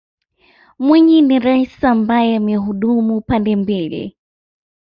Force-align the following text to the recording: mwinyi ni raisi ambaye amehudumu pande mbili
mwinyi 0.79 1.21
ni 1.21 1.39
raisi 1.39 1.85
ambaye 1.85 2.35
amehudumu 2.37 3.21
pande 3.21 3.55
mbili 3.55 4.17